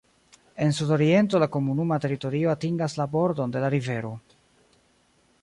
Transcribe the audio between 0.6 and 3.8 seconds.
En sudoriento la komunuma teritorio atingas la bordon de la